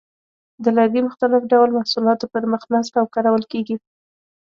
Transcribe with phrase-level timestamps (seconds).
[0.63, 3.75] د لرګي مختلف ډول محصولاتو پر مخ نصب او کارول کېږي.